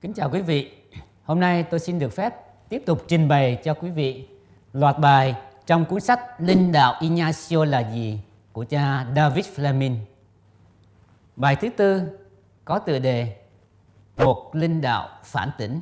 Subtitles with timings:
[0.00, 0.70] Kính chào quý vị.
[1.24, 2.34] Hôm nay tôi xin được phép
[2.68, 4.28] tiếp tục trình bày cho quý vị
[4.72, 5.34] loạt bài
[5.66, 8.20] trong cuốn sách Linh đạo Ignacio là gì
[8.52, 9.96] của cha David Fleming.
[11.36, 12.02] Bài thứ tư
[12.64, 13.36] có tựa đề
[14.16, 15.80] Một linh đạo phản tỉnh.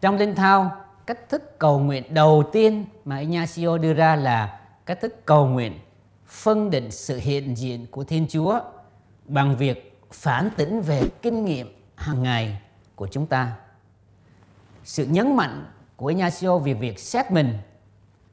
[0.00, 5.00] Trong linh thao, cách thức cầu nguyện đầu tiên mà Ignacio đưa ra là cách
[5.00, 5.78] thức cầu nguyện
[6.26, 8.60] phân định sự hiện diện của Thiên Chúa
[9.24, 12.60] bằng việc phản tỉnh về kinh nghiệm hàng ngày
[12.94, 13.52] của chúng ta.
[14.84, 17.58] Sự nhấn mạnh của Ignacio về việc xét mình,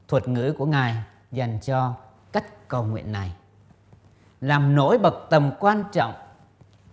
[0.08, 0.94] thuật ngữ của Ngài
[1.32, 1.94] dành cho
[2.32, 3.32] cách cầu nguyện này
[4.40, 6.14] làm nổi bật tầm quan trọng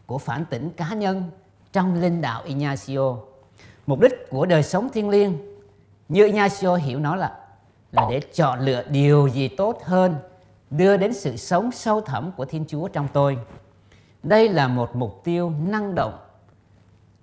[0.06, 1.24] của phản tỉnh cá nhân
[1.74, 3.16] trong linh đạo Ignacio.
[3.88, 5.38] Mục đích của đời sống thiêng liêng
[6.10, 7.48] như Ignacio hiểu nó là
[7.92, 10.16] là để chọn lựa điều gì tốt hơn
[10.70, 13.38] đưa đến sự sống sâu thẳm của Thiên Chúa trong tôi.
[14.24, 16.18] Đây là một mục tiêu năng động.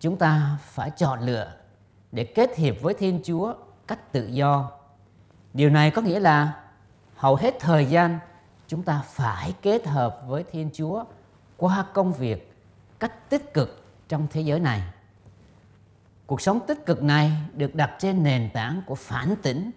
[0.01, 1.53] Chúng ta phải chọn lựa
[2.13, 3.55] để kết hiệp với Thiên Chúa
[3.87, 4.71] cách tự do.
[5.53, 6.53] Điều này có nghĩa là
[7.17, 8.19] hầu hết thời gian
[8.69, 11.05] chúng ta phải kết hợp với Thiên Chúa
[11.57, 12.55] qua công việc
[12.99, 14.83] cách tích cực trong thế giới này.
[16.27, 19.71] Cuộc sống tích cực này được đặt trên nền tảng của phản tỉnh.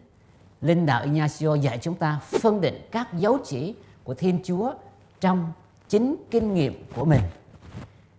[0.61, 4.73] Linh đạo Ignacio dạy chúng ta phân định các dấu chỉ của Thiên Chúa
[5.19, 5.51] trong
[5.89, 7.21] chính kinh nghiệm của mình.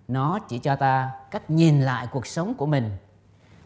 [0.09, 2.91] Nó chỉ cho ta cách nhìn lại cuộc sống của mình,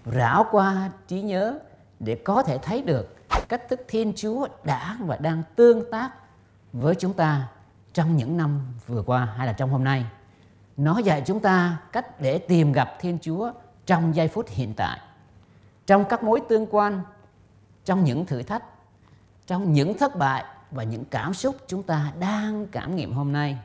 [0.07, 1.59] rảo qua trí nhớ
[2.01, 3.17] để có thể thấy được
[3.49, 6.11] cách thức Thiên Chúa đã và đang tương tác
[6.73, 7.49] với chúng ta
[7.93, 10.05] trong những năm vừa qua hay là trong hôm nay.
[10.77, 13.53] Nó dạy chúng ta cách để tìm gặp Thiên Chúa
[13.87, 15.01] trong giây phút hiện tại,
[15.87, 17.01] trong các mối tương quan,
[17.85, 18.65] trong những thử thách,
[19.47, 23.59] trong những thất bại và những cảm xúc chúng ta đang cảm nghiệm hôm nay.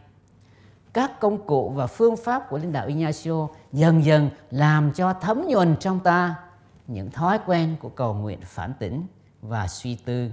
[0.98, 5.44] Các công cụ và phương pháp của linh đạo Ignacio dần dần làm cho thấm
[5.48, 6.36] nhuần trong ta
[6.88, 9.06] những thói quen của cầu nguyện phản tỉnh
[9.42, 10.30] và suy tư.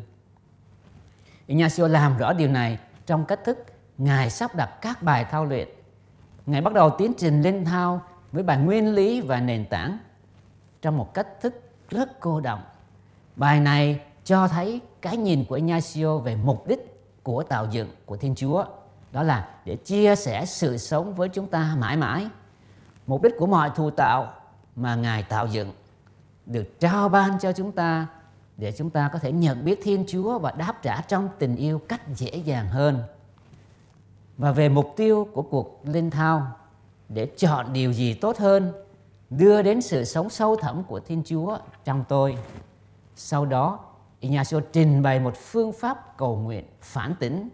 [1.47, 3.65] Ignacio làm rõ điều này trong cách thức
[3.99, 5.69] Ngài sắp đặt các bài thao luyện.
[6.47, 9.99] Ngài bắt đầu tiến trình linh thao với bài nguyên lý và nền tảng
[10.83, 12.61] trong một cách thức rất cô động.
[13.37, 18.17] Bài này cho thấy cái nhìn của Ignacio về mục đích của tạo dựng của
[18.17, 18.65] Thiên Chúa.
[19.15, 22.27] Đó là để chia sẻ sự sống với chúng ta mãi mãi.
[23.07, 24.33] Mục đích của mọi thù tạo
[24.77, 25.73] mà Ngài tạo dựng
[26.47, 28.07] được trao ban cho chúng ta
[28.57, 31.79] để chúng ta có thể nhận biết Thiên Chúa và đáp trả trong tình yêu
[31.79, 33.03] cách dễ dàng hơn.
[34.39, 36.47] Và về mục tiêu của cuộc linh thao
[37.09, 38.73] để chọn điều gì tốt hơn
[39.31, 42.39] đưa đến sự sống sâu thẳm của Thiên Chúa trong tôi.
[43.17, 43.79] Sau đó,
[44.21, 47.49] Ignacio trình bày một phương pháp cầu nguyện phản tỉnh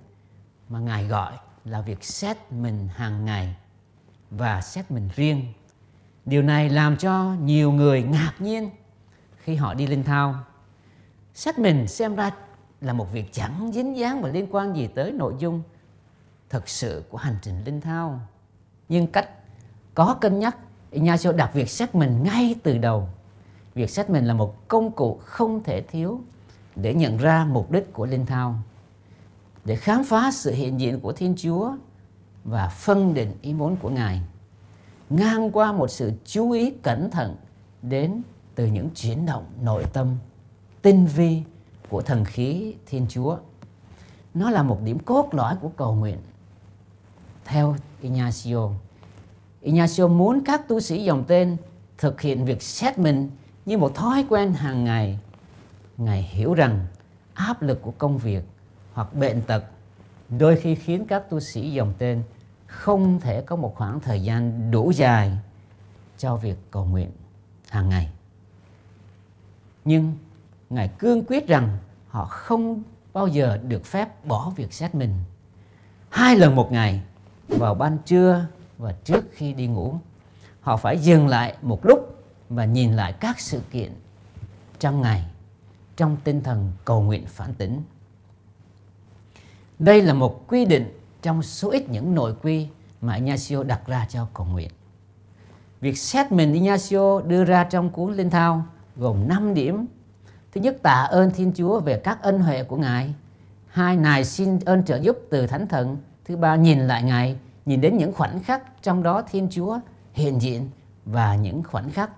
[0.68, 1.32] mà Ngài gọi
[1.64, 3.56] là việc xét mình hàng ngày
[4.30, 5.52] và xét mình riêng.
[6.24, 8.70] Điều này làm cho nhiều người ngạc nhiên
[9.36, 10.34] khi họ đi linh thao.
[11.34, 12.30] Xét mình xem ra
[12.80, 15.62] là một việc chẳng dính dáng và liên quan gì tới nội dung
[16.48, 18.20] thực sự của hành trình linh thao.
[18.88, 19.28] Nhưng cách
[19.94, 20.56] có cân nhắc
[20.90, 23.08] Ignacio đặt việc xét mình ngay từ đầu.
[23.74, 26.20] Việc xét mình là một công cụ không thể thiếu
[26.76, 28.54] để nhận ra mục đích của linh thao,
[29.64, 31.72] để khám phá sự hiện diện của Thiên Chúa
[32.44, 34.20] và phân định ý muốn của Ngài,
[35.10, 37.36] ngang qua một sự chú ý cẩn thận
[37.82, 38.22] đến
[38.54, 40.16] từ những chuyển động nội tâm
[40.82, 41.42] tinh vi
[41.88, 43.36] của thần khí Thiên Chúa.
[44.34, 46.18] Nó là một điểm cốt lõi của cầu nguyện.
[47.44, 48.70] Theo Ignacio,
[49.60, 51.56] Ignacio muốn các tu sĩ dòng tên
[51.98, 53.30] thực hiện việc xét mình
[53.66, 55.18] như một thói quen hàng ngày.
[55.96, 56.86] Ngài hiểu rằng
[57.34, 58.44] áp lực của công việc
[58.92, 59.64] hoặc bệnh tật
[60.28, 62.22] đôi khi khiến các tu sĩ dòng tên
[62.66, 65.38] không thể có một khoảng thời gian đủ dài
[66.18, 67.10] cho việc cầu nguyện
[67.68, 68.10] hàng ngày.
[69.84, 70.14] Nhưng
[70.70, 71.78] Ngài cương quyết rằng
[72.08, 72.82] họ không
[73.12, 75.14] bao giờ được phép bỏ việc xét mình.
[76.10, 77.00] Hai lần một ngày,
[77.48, 78.46] vào ban trưa
[78.78, 79.94] và trước khi đi ngủ,
[80.60, 83.92] họ phải dừng lại một lúc và nhìn lại các sự kiện
[84.78, 85.24] trong ngày
[85.96, 87.82] trong tinh thần cầu nguyện phản tỉnh.
[89.80, 92.66] Đây là một quy định trong số ít những nội quy
[93.00, 94.70] mà Ignacio đặt ra cho cầu nguyện.
[95.80, 98.64] Việc xét mình Ignacio đưa ra trong cuốn Linh Thao
[98.96, 99.86] gồm 5 điểm.
[100.52, 103.14] Thứ nhất, tạ ơn Thiên Chúa về các ân huệ của Ngài.
[103.66, 105.96] Hai, Ngài xin ơn trợ giúp từ Thánh Thần.
[106.24, 107.36] Thứ ba, nhìn lại Ngài,
[107.66, 109.78] nhìn đến những khoảnh khắc trong đó Thiên Chúa
[110.12, 110.70] hiện diện
[111.04, 112.10] và những khoảnh khắc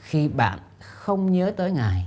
[0.00, 2.06] khi bạn không nhớ tới Ngài.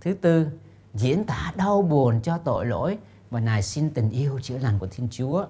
[0.00, 0.46] Thứ tư,
[0.94, 2.98] diễn tả đau buồn cho tội lỗi
[3.32, 5.46] và nài xin tình yêu chữa lành của Thiên Chúa.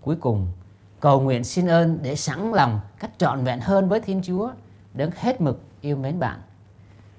[0.00, 0.46] Cuối cùng,
[1.00, 4.50] cầu nguyện xin ơn để sẵn lòng cách trọn vẹn hơn với Thiên Chúa
[4.94, 6.40] đấng hết mực yêu mến bạn.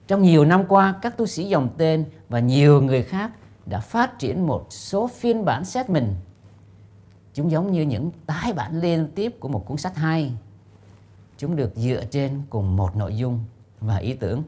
[0.08, 3.32] Trong nhiều năm qua, các tu sĩ dòng tên và nhiều người khác
[3.66, 6.16] đã phát triển một số phiên bản xét mình.
[7.34, 10.32] Chúng giống như những tái bản liên tiếp của một cuốn sách hay.
[11.38, 13.40] Chúng được dựa trên cùng một nội dung
[13.82, 14.44] và ý tưởng.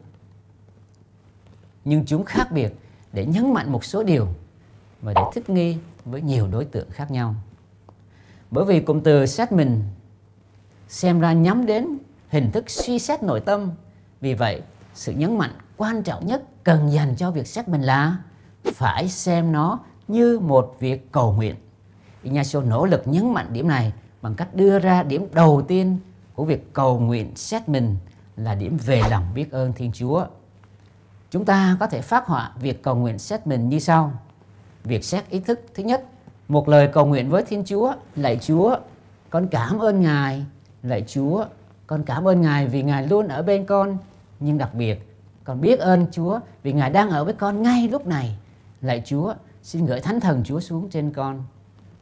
[1.86, 2.74] Nhưng chúng khác biệt
[3.14, 4.28] để nhấn mạnh một số điều
[5.02, 7.36] và để thích nghi với nhiều đối tượng khác nhau.
[8.52, 9.84] Bởi vì cụm từ xét mình
[10.88, 11.88] xem ra nhắm đến
[12.30, 13.72] hình thức suy xét nội tâm.
[14.22, 14.62] Vì vậy,
[14.94, 18.18] sự nhấn mạnh quan trọng nhất cần dành cho việc xét mình là
[18.66, 21.56] phải xem nó như một việc cầu nguyện.
[22.24, 25.98] Ignacio nỗ lực nhấn mạnh điểm này bằng cách đưa ra điểm đầu tiên
[26.36, 27.96] của việc cầu nguyện xét mình
[28.36, 30.26] là điểm về lòng biết ơn Thiên Chúa.
[31.32, 34.14] Chúng ta có thể phát họa việc cầu nguyện xét mình như sau.
[34.84, 36.04] Việc xét ý thức thứ nhất,
[36.48, 38.78] một lời cầu nguyện với Thiên Chúa, lạy Chúa,
[39.30, 40.46] con cảm ơn Ngài,
[40.84, 41.46] lạy Chúa,
[41.88, 43.98] con cảm ơn Ngài vì Ngài luôn ở bên con,
[44.40, 45.12] nhưng đặc biệt
[45.44, 48.38] con biết ơn Chúa vì Ngài đang ở với con ngay lúc này.
[48.82, 49.34] Lạy Chúa,
[49.64, 51.44] xin gửi Thánh Thần Chúa xuống trên con.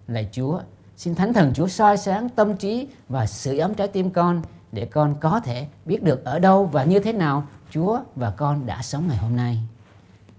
[0.07, 0.59] Lạy Chúa,
[0.97, 4.41] xin Thánh Thần Chúa soi sáng tâm trí và sự ấm trái tim con
[4.71, 8.65] để con có thể biết được ở đâu và như thế nào Chúa và con
[8.65, 9.57] đã sống ngày hôm nay.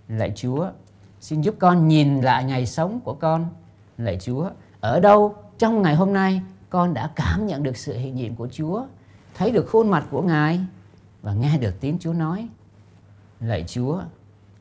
[0.08, 0.70] Lạy Chúa,
[1.20, 3.46] xin giúp con nhìn lại ngày sống của con.
[3.98, 4.50] Lạy Chúa,
[4.80, 8.48] ở đâu trong ngày hôm nay con đã cảm nhận được sự hiện diện của
[8.52, 8.84] Chúa,
[9.34, 10.60] thấy được khuôn mặt của Ngài
[11.22, 12.48] và nghe được tiếng Chúa nói.
[13.40, 14.02] Lạy Chúa,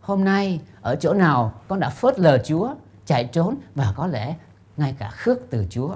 [0.01, 2.75] hôm nay ở chỗ nào con đã phớt lờ Chúa,
[3.05, 4.35] chạy trốn và có lẽ
[4.77, 5.95] ngay cả khước từ Chúa.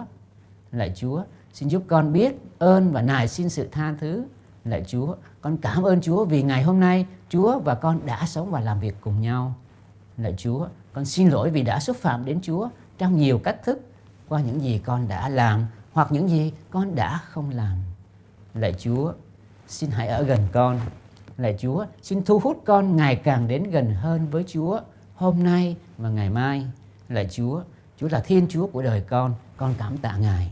[0.71, 1.23] Lạy Chúa,
[1.53, 4.23] xin giúp con biết ơn và nài xin sự tha thứ.
[4.65, 8.51] Lạy Chúa, con cảm ơn Chúa vì ngày hôm nay Chúa và con đã sống
[8.51, 9.53] và làm việc cùng nhau.
[10.17, 13.81] Lạy Chúa, con xin lỗi vì đã xúc phạm đến Chúa trong nhiều cách thức
[14.27, 17.77] qua những gì con đã làm hoặc những gì con đã không làm.
[18.53, 19.13] Lạy Chúa,
[19.67, 20.79] xin hãy ở gần con.
[21.37, 24.79] Lạy Chúa, xin thu hút con ngày càng đến gần hơn với Chúa
[25.15, 26.67] hôm nay và ngày mai.
[27.09, 27.61] Lạy Chúa,
[27.97, 30.51] Chúa là Thiên Chúa của đời con, con cảm tạ Ngài.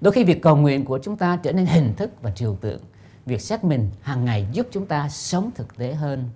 [0.00, 2.80] Đôi khi việc cầu nguyện của chúng ta trở nên hình thức và trừu tượng.
[3.26, 6.30] Việc xét mình hàng ngày giúp chúng ta sống thực tế hơn.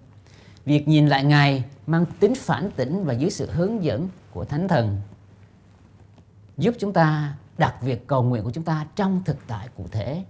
[0.65, 4.69] Việc nhìn lại Ngài mang tính phản tỉnh và dưới sự hướng dẫn của Thánh
[4.69, 5.01] Thần
[6.59, 10.25] giúp chúng ta đặt việc cầu nguyện của chúng ta trong thực tại cụ thể.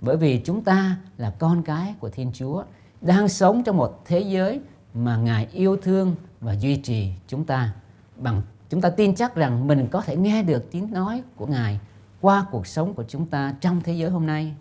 [0.00, 2.64] Bởi vì chúng ta là con cái của Thiên Chúa,
[3.00, 4.60] đang sống trong một thế giới
[4.94, 7.72] mà Ngài yêu thương và duy trì chúng ta
[8.16, 11.80] bằng chúng ta tin chắc rằng mình có thể nghe được tiếng nói của Ngài
[12.20, 14.54] qua cuộc sống của chúng ta trong thế giới hôm nay.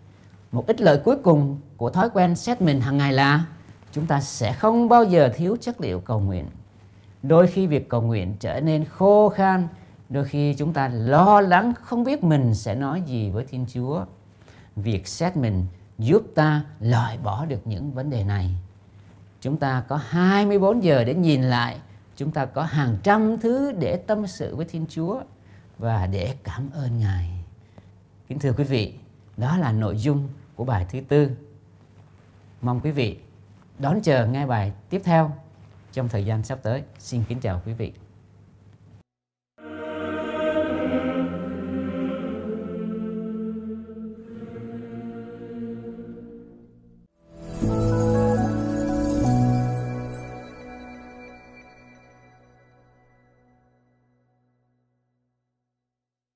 [0.52, 3.46] Một ít lợi cuối cùng của thói quen xét mình hàng ngày là
[3.92, 6.46] chúng ta sẽ không bao giờ thiếu chất liệu cầu nguyện.
[7.24, 9.68] Đôi khi việc cầu nguyện trở nên khô khan,
[10.10, 14.06] đôi khi chúng ta lo lắng không biết mình sẽ nói gì với Thiên Chúa.
[14.76, 15.66] Việc xét mình
[15.98, 18.50] giúp ta loại bỏ được những vấn đề này.
[19.42, 21.80] Chúng ta có 24 giờ để nhìn lại,
[22.16, 25.22] chúng ta có hàng trăm thứ để tâm sự với Thiên Chúa
[25.78, 27.30] và để cảm ơn Ngài.
[28.28, 28.94] Kính thưa quý vị,
[29.38, 31.30] đó là nội dung của bài thứ tư.
[32.62, 33.18] Mong quý vị
[33.82, 35.32] đón chờ ngay bài tiếp theo
[35.92, 36.84] trong thời gian sắp tới.
[37.00, 37.94] Xin kính chào quý vị.